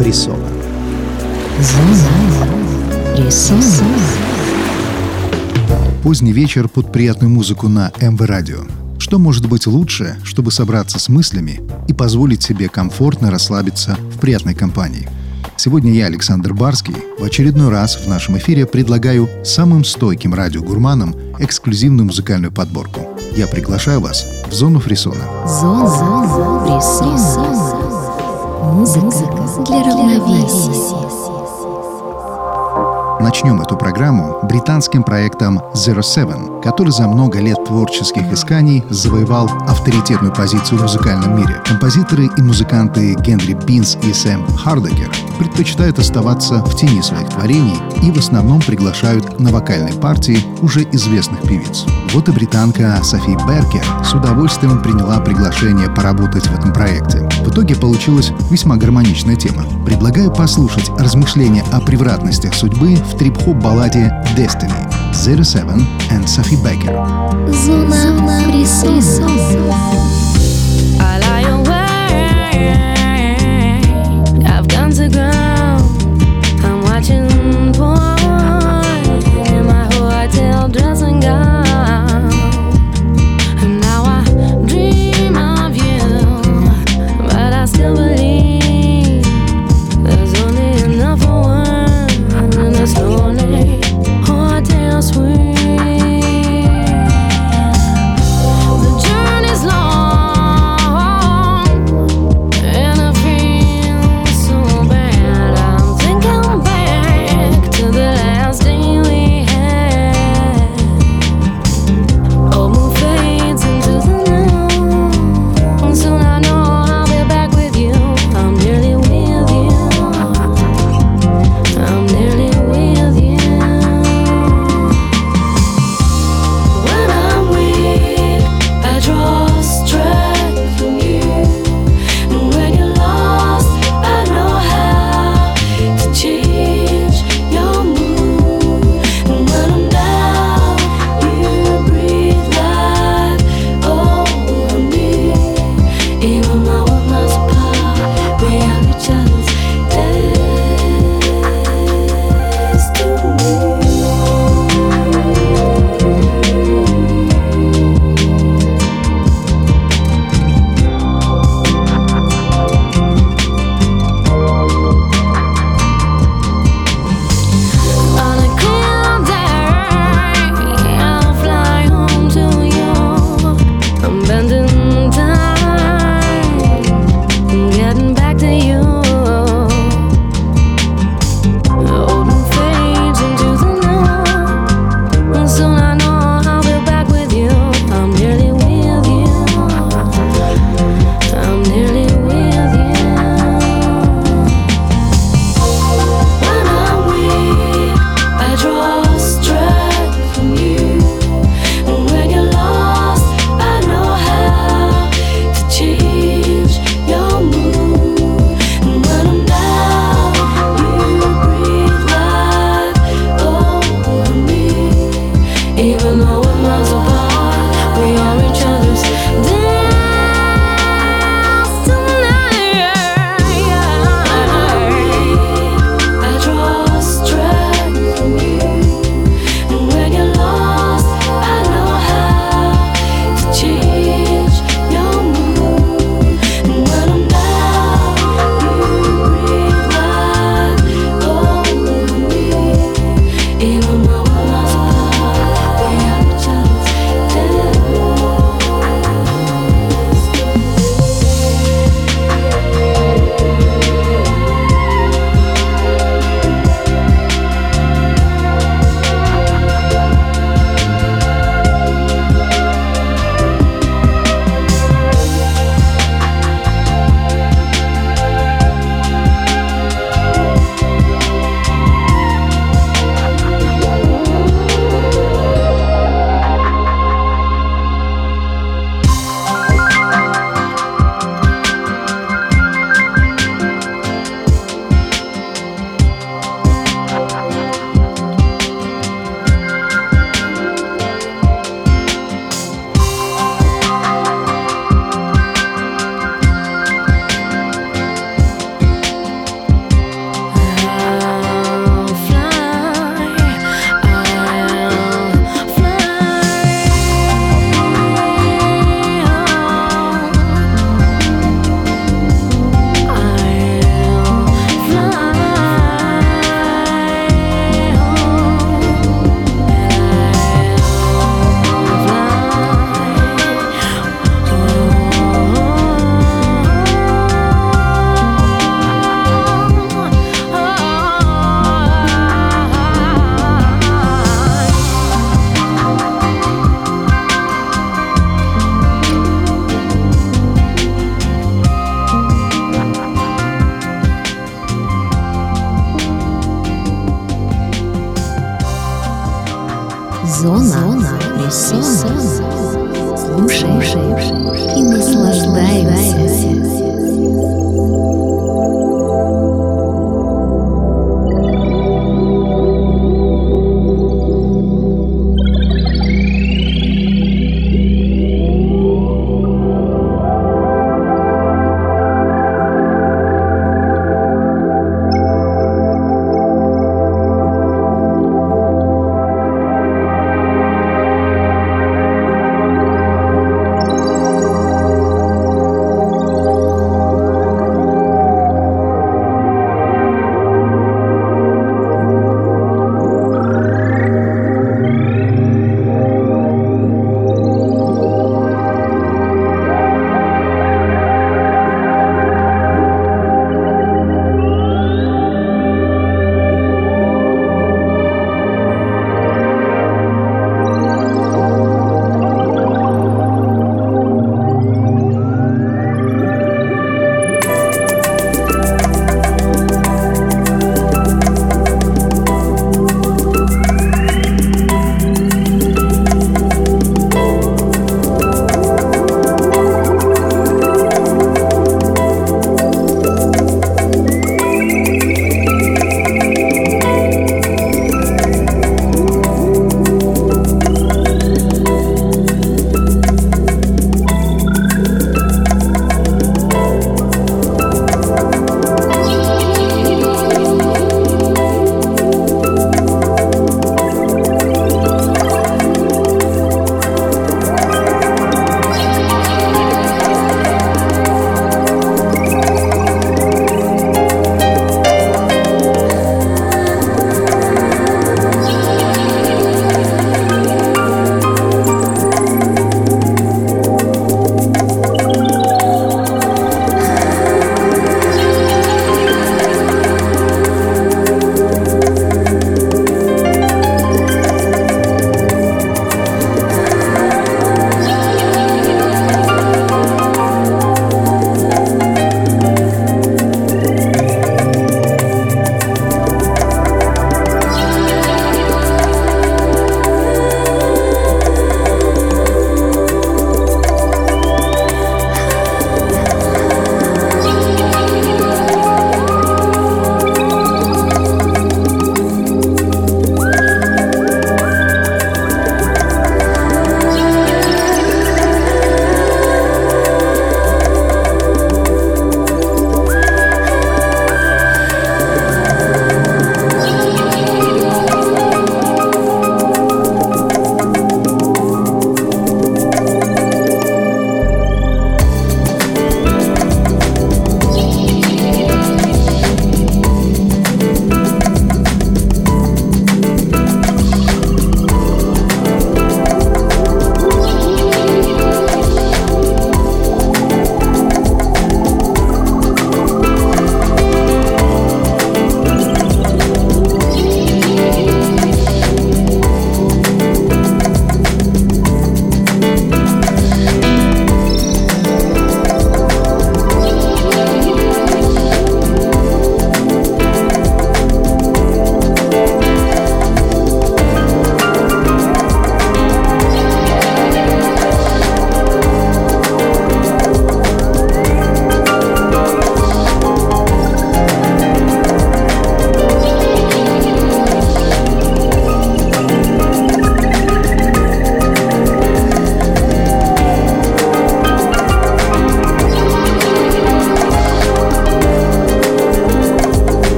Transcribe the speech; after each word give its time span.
фрисона. 0.00 0.48
Поздний 6.02 6.32
вечер 6.32 6.68
под 6.68 6.90
приятную 6.90 7.28
музыку 7.28 7.68
на 7.68 7.92
МВ 8.00 8.18
Радио. 8.22 8.60
Что 8.98 9.18
может 9.18 9.46
быть 9.46 9.66
лучше, 9.66 10.16
чтобы 10.24 10.52
собраться 10.52 10.98
с 10.98 11.10
мыслями 11.10 11.60
и 11.86 11.92
позволить 11.92 12.42
себе 12.42 12.70
комфортно 12.70 13.30
расслабиться 13.30 13.98
в 14.14 14.18
приятной 14.18 14.54
компании? 14.54 15.06
Сегодня 15.56 15.92
я, 15.92 16.06
Александр 16.06 16.54
Барский, 16.54 16.96
в 17.18 17.24
очередной 17.24 17.68
раз 17.68 17.96
в 17.96 18.08
нашем 18.08 18.38
эфире 18.38 18.64
предлагаю 18.64 19.28
самым 19.44 19.84
стойким 19.84 20.32
радиогурманам 20.32 21.14
эксклюзивную 21.38 22.06
музыкальную 22.06 22.52
подборку. 22.52 23.06
Я 23.36 23.46
приглашаю 23.46 24.00
вас 24.00 24.26
в 24.48 24.54
зону 24.54 24.80
фрисона. 24.80 25.20
Зона 25.46 26.80
фрисона. 26.80 27.69
Музыка 28.70 29.64
для 29.66 29.82
равновесия. 29.82 30.99
Начнем 33.20 33.60
эту 33.60 33.76
программу 33.76 34.38
британским 34.44 35.02
проектом 35.02 35.58
Zero 35.74 36.00
Seven, 36.00 36.62
который 36.62 36.90
за 36.90 37.06
много 37.06 37.38
лет 37.38 37.62
творческих 37.66 38.32
исканий 38.32 38.82
завоевал 38.88 39.46
авторитетную 39.68 40.32
позицию 40.32 40.78
в 40.78 40.82
музыкальном 40.82 41.36
мире. 41.36 41.62
Композиторы 41.66 42.30
и 42.34 42.40
музыканты 42.40 43.14
Генри 43.16 43.52
Бинс 43.52 43.98
и 44.02 44.14
Сэм 44.14 44.46
Хардегер 44.56 45.10
предпочитают 45.38 45.98
оставаться 45.98 46.64
в 46.64 46.74
тени 46.76 47.02
своих 47.02 47.28
творений 47.28 47.76
и 48.02 48.10
в 48.10 48.16
основном 48.16 48.62
приглашают 48.62 49.38
на 49.38 49.50
вокальные 49.50 49.94
партии 49.94 50.38
уже 50.62 50.84
известных 50.92 51.42
певиц. 51.42 51.84
Вот 52.14 52.26
и 52.28 52.32
британка 52.32 52.98
Софи 53.02 53.32
Беркер 53.46 53.84
с 54.02 54.14
удовольствием 54.14 54.82
приняла 54.82 55.20
приглашение 55.20 55.90
поработать 55.90 56.46
в 56.46 56.58
этом 56.58 56.72
проекте. 56.72 57.28
В 57.44 57.50
итоге 57.50 57.76
получилась 57.76 58.32
весьма 58.50 58.76
гармоничная 58.76 59.36
тема. 59.36 59.64
Предлагаю 59.84 60.32
послушать 60.32 60.88
размышления 60.98 61.64
о 61.70 61.80
превратностях 61.80 62.54
судьбы 62.54 62.96
в 63.10 63.16
трип-хоп 63.18 63.56
балладе 63.56 64.10
Destiny 64.36 64.82
Zero 65.12 65.42
Seven 65.42 65.86
and 66.10 66.24
Sophie 66.28 66.56
Baker. 66.62 66.94
Awake. 71.50 71.90
I've 74.46 74.68
gone 74.68 74.92
to 74.92 75.08
ground. 75.08 75.82
I'm 76.64 76.82
watching 76.82 77.39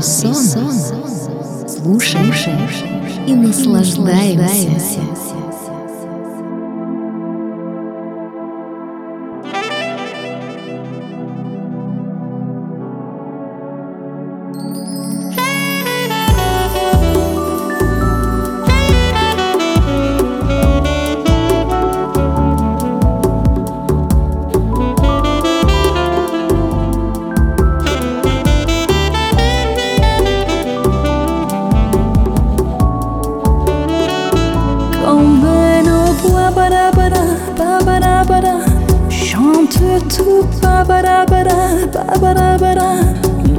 Фрисона. 0.00 0.72
Слушай 1.68 2.20
и 3.26 3.34
наслаждаемся. 3.34 4.39
surtout 39.80 40.46
pas 40.60 40.84
barabara, 40.84 41.58
pas 41.92 42.18
barabara. 42.18 42.90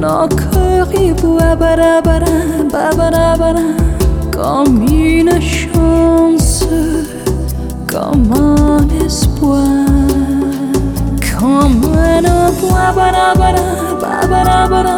N'encorrez-vous 0.00 1.38
à 1.50 1.54
barabara, 1.56 2.34
barabara. 2.70 3.66
Comme 4.30 4.86
une 4.88 5.40
chance, 5.40 6.64
comme 7.92 8.32
un 8.32 8.88
espoir. 9.04 9.86
Comme 11.38 11.82
un 12.10 12.24
emploi, 12.40 12.84
barabara, 12.98 13.66
barabara. 14.00 14.96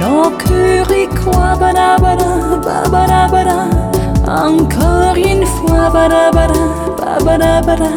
N'encorrez 0.00 1.08
quoi, 1.22 1.56
barabara, 1.62 2.30
barabara. 2.90 3.58
Encore 4.26 5.16
une 5.16 5.46
fois, 5.46 5.90
barabara, 5.92 6.62
barabara. 7.24 7.90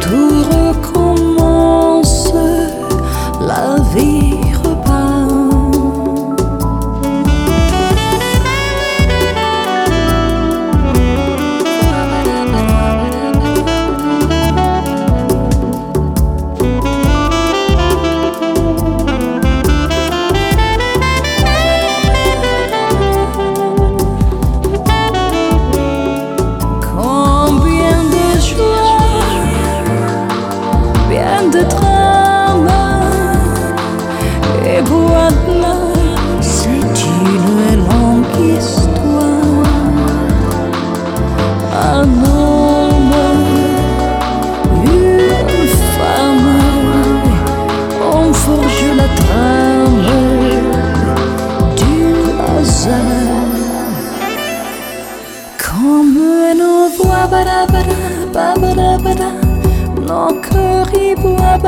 Tout 0.00 0.44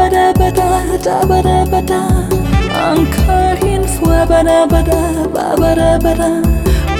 bada 0.08 0.32
bada 0.38 0.98
da 1.04 1.28
bada 1.28 1.66
bada 1.72 2.00
Encore 2.92 3.60
une 3.74 3.86
fois 3.86 4.24
bada 4.26 4.66
bada 4.66 5.00
bada 5.34 5.98
bada 6.04 6.30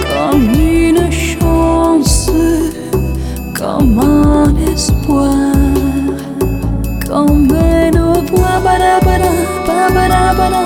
Comme 0.09 0.53
une 0.53 1.11
chance 1.11 2.29
Comme 3.57 3.99
un 3.99 4.55
espoir. 4.71 5.53
Comme 7.07 7.49
une 7.49 7.99
voix 8.29 8.59
bada 8.63 8.99
bada 9.05 9.31
bada 9.67 10.33
bada 10.37 10.61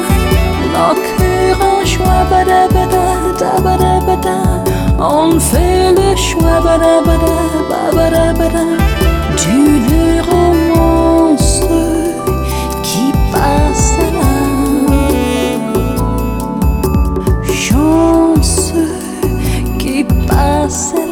Nos 0.74 0.96
cœurs 1.18 1.98
bada 2.32 2.68
bada 2.76 3.06
da 3.40 3.52
bada 3.66 3.94
bada 4.08 4.36
On 5.00 5.40
fait 5.40 5.92
le 5.98 6.16
choix 6.18 6.60
bada 6.66 7.02
bada 7.08 7.36
bada 7.96 8.34
bada 8.40 8.64
Tu 9.38 9.80
le 9.90 10.23
yourself. 20.74 21.03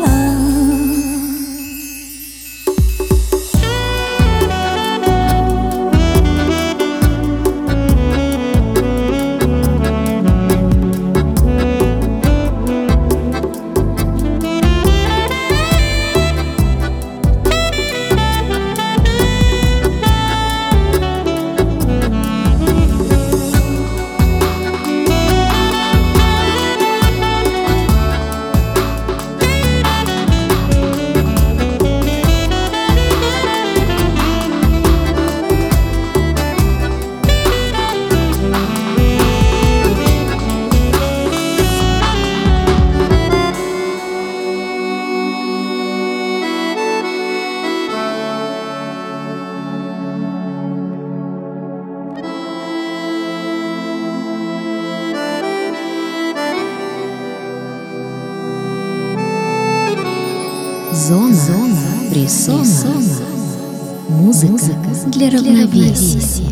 Равновесия. 65.71 66.51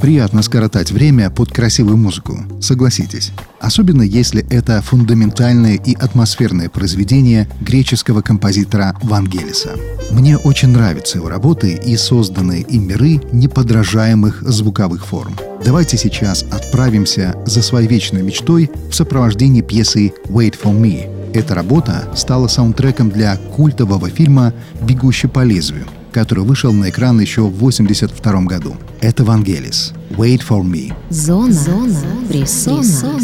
Приятно 0.00 0.42
скоротать 0.42 0.92
время 0.92 1.28
под 1.30 1.50
красивую 1.50 1.96
музыку, 1.96 2.38
согласитесь. 2.60 3.32
Особенно 3.60 4.02
если 4.02 4.46
это 4.48 4.80
фундаментальное 4.80 5.74
и 5.74 5.94
атмосферное 5.94 6.68
произведение 6.68 7.48
греческого 7.60 8.22
композитора 8.22 8.96
Вангелиса. 9.02 9.70
Мне 10.12 10.38
очень 10.38 10.68
нравятся 10.68 11.18
его 11.18 11.28
работы 11.28 11.72
и 11.72 11.96
созданные 11.96 12.62
им 12.62 12.86
миры 12.86 13.20
неподражаемых 13.32 14.42
звуковых 14.42 15.04
форм. 15.04 15.34
Давайте 15.64 15.98
сейчас 15.98 16.44
отправимся 16.44 17.34
за 17.44 17.60
своей 17.60 17.88
вечной 17.88 18.22
мечтой 18.22 18.70
в 18.88 18.94
сопровождении 18.94 19.62
пьесы 19.62 20.12
«Wait 20.28 20.54
for 20.62 20.72
Me». 20.72 21.32
Эта 21.34 21.54
работа 21.54 22.08
стала 22.14 22.46
саундтреком 22.46 23.10
для 23.10 23.36
культового 23.36 24.08
фильма 24.08 24.54
«Бегущий 24.82 25.28
по 25.28 25.44
лезвию», 25.44 25.86
который 26.12 26.44
вышел 26.44 26.72
на 26.72 26.90
экран 26.90 27.20
еще 27.20 27.42
в 27.42 27.56
1982 27.56 28.42
году. 28.42 28.76
Это 29.00 29.24
Вангелис. 29.24 29.92
«Wait 30.10 30.40
for 30.48 30.62
Me». 30.62 30.92
Зона, 31.10 31.52
Зона 31.52 31.94
фрисона. 32.28 32.82
Зона, 32.82 33.20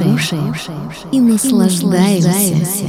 Слушай 0.00 0.40
и 1.12 1.20
наслаждаемся. 1.20 2.88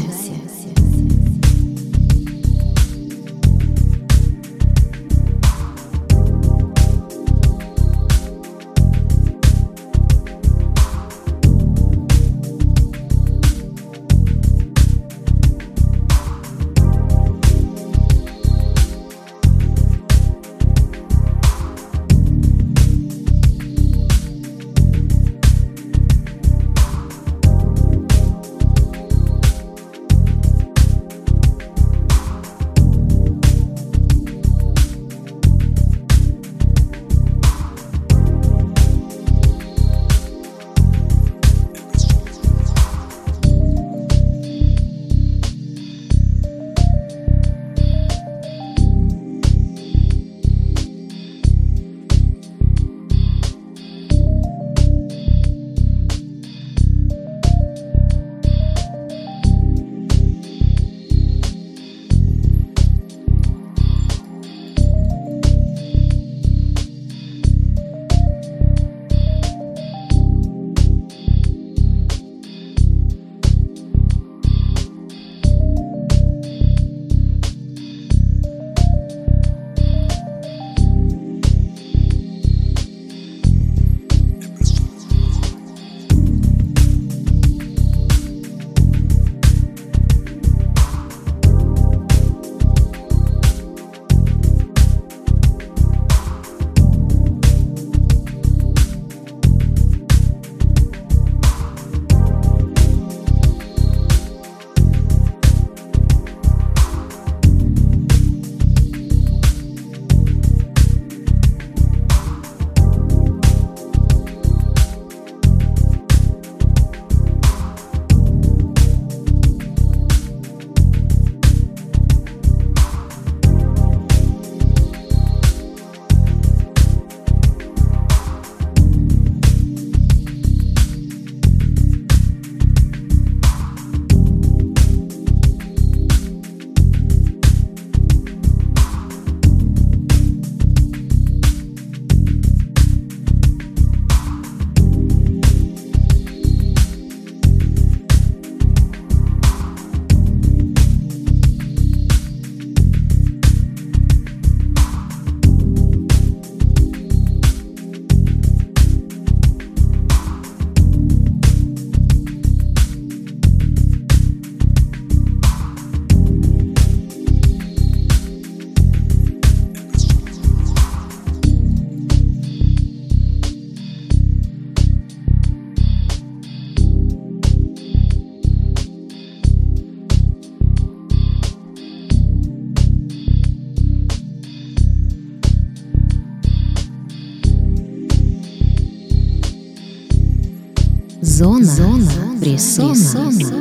Фрисона. 192.76 193.52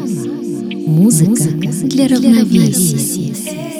Музыка 0.87 1.42
для 1.85 2.07
равновесия. 2.07 3.80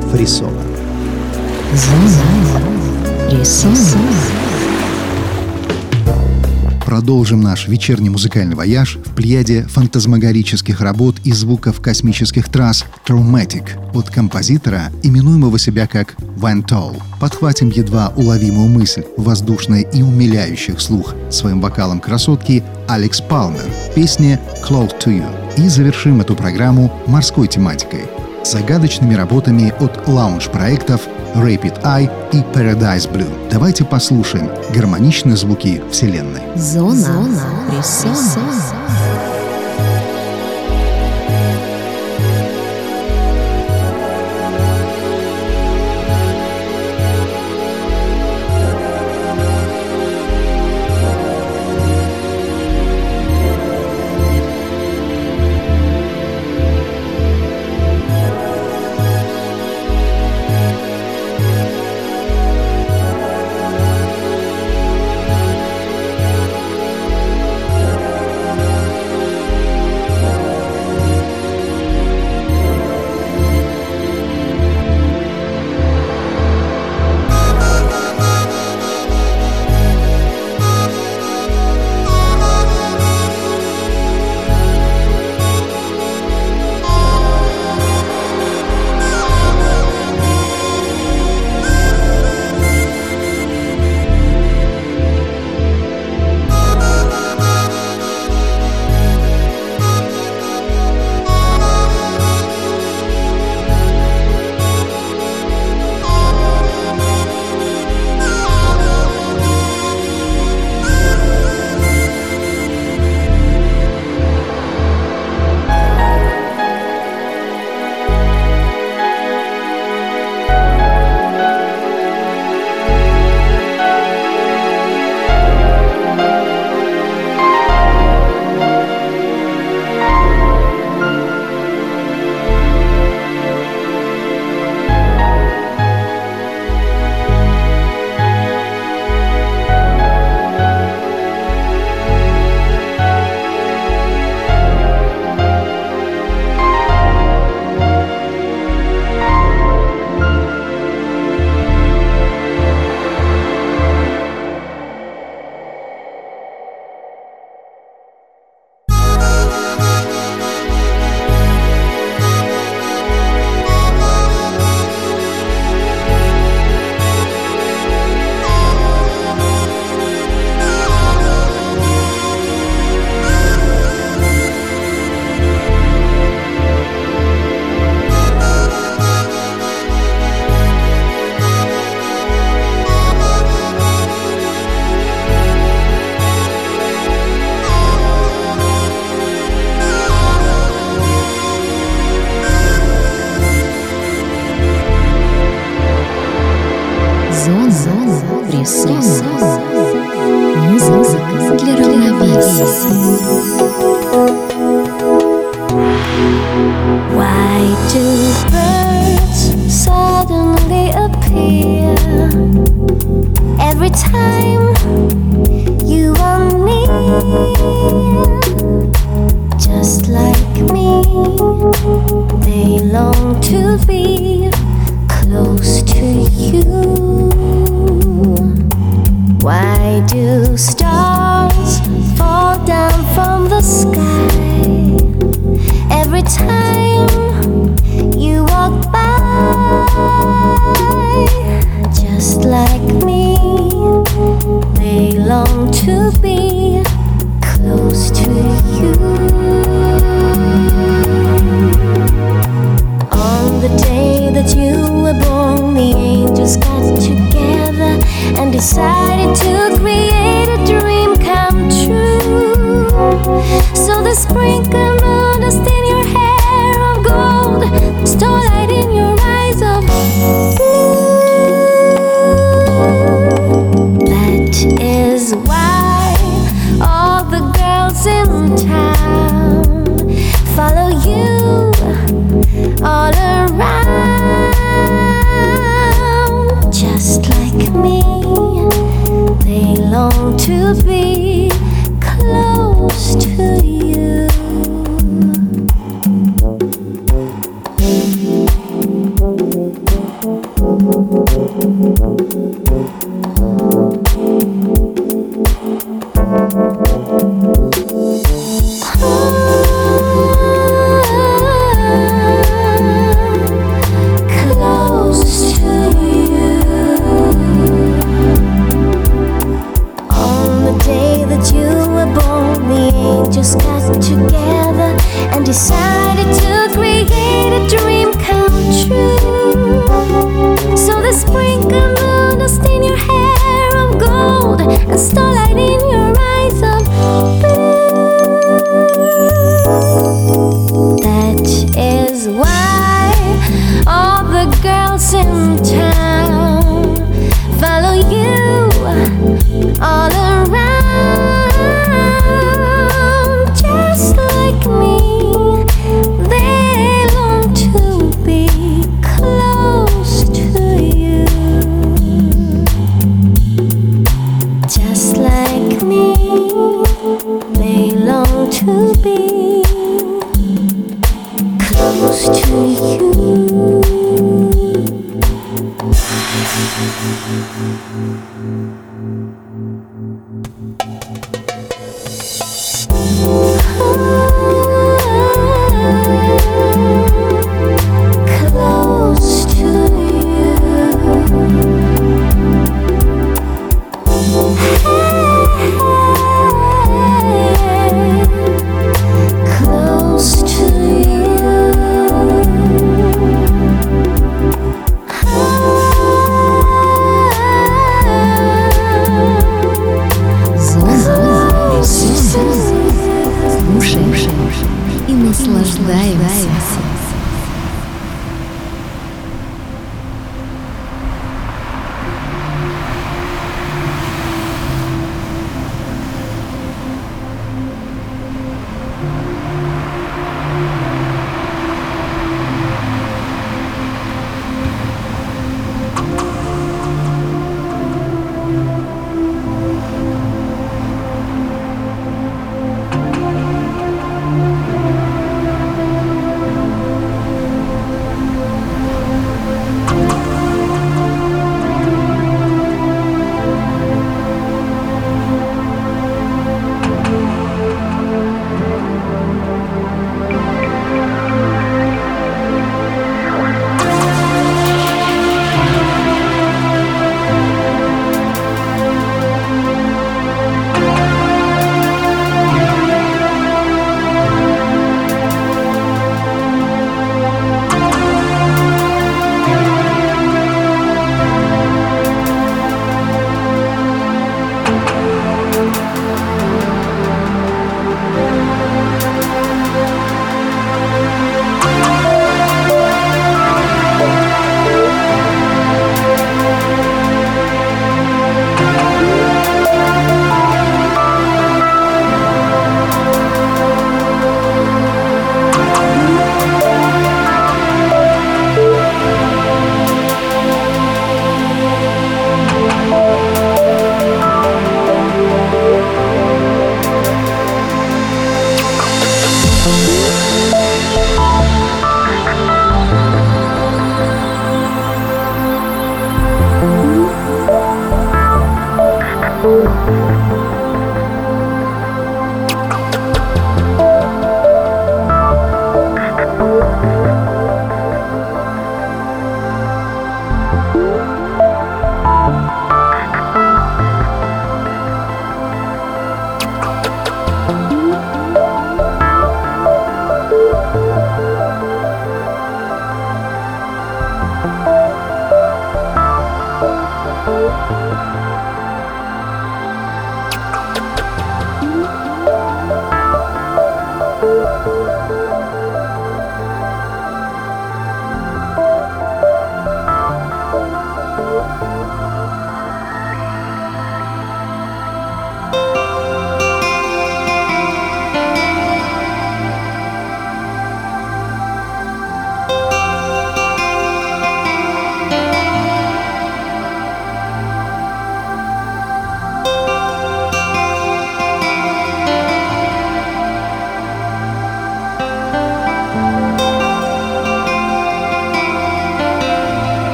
фрисона. 0.11 0.61
Продолжим 6.85 7.39
наш 7.39 7.69
вечерний 7.69 8.09
музыкальный 8.09 8.55
вояж 8.55 8.97
в 8.97 9.15
плеяде 9.15 9.63
фантазмагорических 9.63 10.81
работ 10.81 11.15
и 11.23 11.31
звуков 11.31 11.79
космических 11.79 12.49
трасс 12.49 12.83
Traumatic 13.07 13.63
от 13.93 14.09
композитора, 14.09 14.91
именуемого 15.01 15.57
себя 15.57 15.87
как 15.87 16.15
Ван 16.35 16.63
Толл. 16.63 16.97
Подхватим 17.21 17.69
едва 17.69 18.11
уловимую 18.17 18.67
мысль, 18.67 19.05
воздушная 19.15 19.81
и 19.81 20.01
умиляющих 20.01 20.81
слух 20.81 21.15
своим 21.29 21.61
вокалом 21.61 22.01
красотки 22.01 22.61
Алекс 22.89 23.21
Палмер 23.21 23.63
в 23.89 23.95
песне 23.95 24.37
«Close 24.67 24.91
to 24.99 25.17
You». 25.17 25.25
И 25.57 25.69
завершим 25.69 26.19
эту 26.19 26.35
программу 26.35 26.91
морской 27.07 27.47
тематикой– 27.47 28.01
загадочными 28.43 29.13
работами 29.13 29.73
от 29.79 30.07
лаунж-проектов 30.07 31.07
Rapid 31.35 31.81
Eye 31.83 32.09
и 32.33 32.37
Paradise 32.37 33.09
Blue. 33.11 33.49
Давайте 33.49 33.85
послушаем 33.85 34.49
гармоничные 34.73 35.37
звуки 35.37 35.81
Вселенной. 35.91 36.41
Зона, 36.55 36.95
Зона. 36.95 37.83
Зона, 37.83 38.53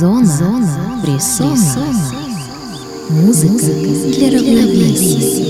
Зона, 0.00 0.24
Зона 0.24 1.02
фрисона. 1.04 1.94
Музыка 3.10 3.66
для 3.66 4.30
равновесия. 4.30 5.49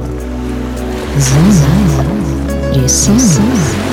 фрисона. 1.19 2.05
Зона 2.73 2.87
Фрисона. 2.87 3.90